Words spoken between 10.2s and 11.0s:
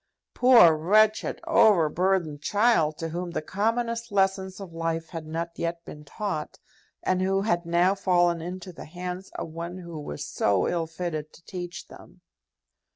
so ill